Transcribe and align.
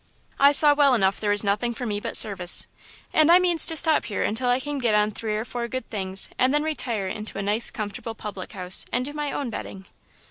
I 0.39 0.51
saw 0.51 0.73
well 0.73 0.95
enough 0.95 1.19
there 1.19 1.29
was 1.29 1.43
nothing 1.43 1.75
for 1.75 1.85
me 1.85 1.99
but 1.99 2.17
service, 2.17 2.65
and 3.13 3.31
I 3.31 3.37
means 3.37 3.67
to 3.67 3.77
stop 3.77 4.05
here 4.05 4.23
until 4.23 4.49
I 4.49 4.59
can 4.59 4.79
get 4.79 4.95
on 4.95 5.11
three 5.11 5.37
or 5.37 5.45
four 5.45 5.67
good 5.67 5.87
things 5.91 6.27
and 6.39 6.51
then 6.51 6.63
retire 6.63 7.07
into 7.07 7.37
a 7.37 7.43
nice 7.43 7.69
comfortable 7.69 8.15
public 8.15 8.53
house 8.53 8.87
and 8.91 9.05
do 9.05 9.13
my 9.13 9.31
own 9.31 9.51
betting." 9.51 9.85